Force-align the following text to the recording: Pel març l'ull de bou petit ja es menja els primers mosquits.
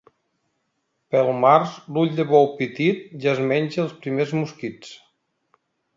Pel 1.15 1.27
març 1.43 1.75
l'ull 1.97 2.15
de 2.21 2.25
bou 2.33 2.49
petit 2.63 3.03
ja 3.27 3.31
es 3.37 3.45
menja 3.53 3.85
els 3.85 3.95
primers 4.07 4.35
mosquits. 4.43 4.95